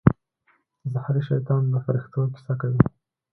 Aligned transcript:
زهري 0.93 1.21
شیطان 1.29 1.61
د 1.69 1.73
فرښتو 1.85 2.21
کیسه 2.33 2.53
کوي. 2.61 2.79